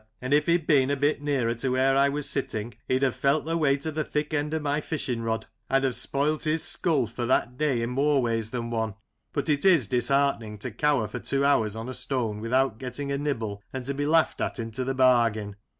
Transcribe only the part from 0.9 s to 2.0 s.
bit nearer to where